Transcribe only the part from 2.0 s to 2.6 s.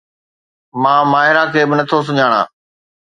سڃاڻان